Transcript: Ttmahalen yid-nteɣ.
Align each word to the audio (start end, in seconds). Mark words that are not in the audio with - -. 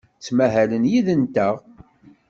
Ttmahalen 0.17 0.83
yid-nteɣ. 0.91 1.55